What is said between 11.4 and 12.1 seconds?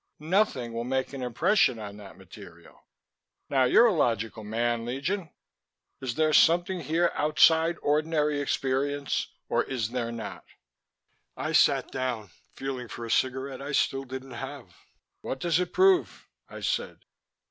sat